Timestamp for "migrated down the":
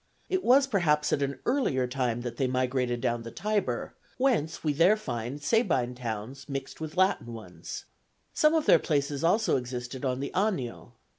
2.47-3.29